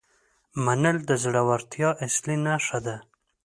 [0.65, 2.95] منل د زړورتیا اصلي نښه ده.